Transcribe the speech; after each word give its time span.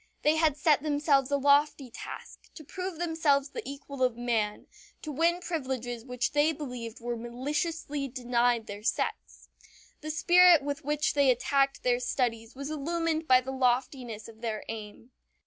They 0.23 0.35
had 0.37 0.57
set 0.57 0.81
themselves 0.81 1.29
a 1.29 1.37
lofty 1.37 1.91
task: 1.91 2.51
to 2.55 2.63
prove 2.63 2.97
themselves 2.97 3.49
the 3.51 3.61
equal 3.69 4.01
of 4.01 4.17
man 4.17 4.65
to 5.03 5.11
win 5.11 5.41
privileges 5.41 6.03
which 6.03 6.31
they 6.31 6.51
believed 6.53 6.99
were 6.99 7.15
maliciously 7.15 8.07
denied 8.07 8.65
their 8.65 8.81
sex. 8.81 9.49
The 9.99 10.09
spirit 10.09 10.63
with 10.63 10.83
which 10.83 11.13
they 11.13 11.29
attacked 11.29 11.83
their 11.83 11.99
studies 11.99 12.55
was 12.55 12.71
illumined 12.71 13.27
by 13.27 13.41
the 13.41 13.51
loftiness 13.51 14.27
of 14.27 14.41
their 14.41 14.63
aim. 14.69 15.11